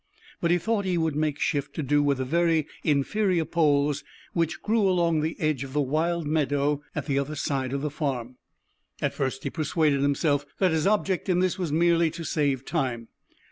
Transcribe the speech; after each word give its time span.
But 0.41 0.49
he 0.49 0.57
thought 0.57 0.83
he 0.83 0.97
would 0.97 1.15
make 1.15 1.39
shift 1.39 1.75
to 1.75 1.83
do 1.83 2.01
with 2.01 2.17
the 2.17 2.25
very 2.25 2.65
inferior 2.83 3.45
poles 3.45 4.03
which 4.33 4.63
grew 4.63 4.89
along 4.89 5.21
the 5.21 5.39
edge 5.39 5.63
of 5.63 5.73
the 5.73 5.81
wild 5.81 6.25
meadow 6.25 6.81
at 6.95 7.05
the 7.05 7.19
other 7.19 7.35
side 7.35 7.71
of 7.71 7.83
the 7.83 7.91
farm. 7.91 8.37
At 8.99 9.13
first 9.13 9.43
he 9.43 9.51
persuaded 9.51 10.01
himself 10.01 10.43
that 10.57 10.71
his 10.71 10.87
object 10.87 11.29
in 11.29 11.37
this 11.37 11.59
was 11.59 11.71
merely 11.71 12.09
to 12.09 12.23
save 12.23 12.65
time. 12.65 13.09